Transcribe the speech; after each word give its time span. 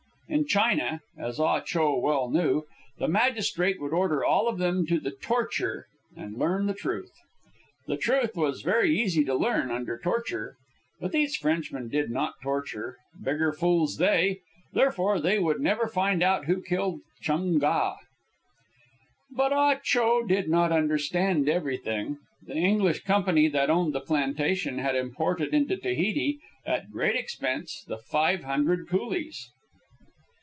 In 0.31 0.45
China, 0.47 1.01
as 1.17 1.41
Ah 1.41 1.59
Cho 1.59 1.99
well 1.99 2.29
knew, 2.29 2.63
the 2.97 3.09
magistrate 3.09 3.81
would 3.81 3.91
order 3.91 4.23
all 4.23 4.47
of 4.47 4.59
them 4.59 4.85
to 4.87 4.97
the 4.97 5.11
torture 5.11 5.87
and 6.15 6.37
learn 6.37 6.67
the 6.67 6.73
truth. 6.73 7.11
The 7.85 7.97
truth 7.97 8.37
was 8.37 8.61
very 8.61 8.97
easy 8.97 9.25
to 9.25 9.35
learn 9.35 9.71
under 9.71 9.99
torture. 9.99 10.55
But 11.01 11.11
these 11.11 11.35
Frenchmen 11.35 11.89
did 11.89 12.11
not 12.11 12.35
torture 12.41 12.95
bigger 13.21 13.51
fools 13.51 13.97
they! 13.97 14.39
Therefore 14.71 15.19
they 15.19 15.37
would 15.37 15.59
never 15.59 15.85
find 15.89 16.23
out 16.23 16.45
who 16.45 16.61
killed 16.61 17.01
Chung 17.21 17.59
Ga. 17.59 17.95
But 19.35 19.51
Ah 19.51 19.79
Cho 19.83 20.23
did 20.25 20.47
not 20.49 20.71
understand 20.71 21.49
everything. 21.49 22.19
The 22.41 22.55
English 22.55 23.03
Company 23.03 23.49
that 23.49 23.69
owned 23.69 23.91
the 23.91 23.99
plantation 23.99 24.77
had 24.77 24.95
imported 24.95 25.53
into 25.53 25.75
Tahiti, 25.75 26.39
at 26.65 26.89
great 26.89 27.17
expense, 27.17 27.83
the 27.85 27.97
five 27.97 28.45
hundred 28.45 28.87
coolies. 28.87 29.51